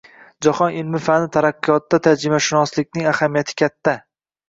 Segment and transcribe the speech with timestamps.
[0.45, 4.07] Jahon ilm-fani taraqqiyotida tarjimashunoslikning ahamiyati kattang